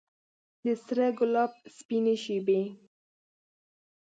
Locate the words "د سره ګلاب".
0.63-1.51